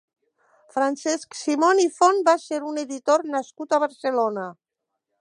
[0.77, 4.53] Francesc Simon i Font va ser un editor nascut a Barcelona.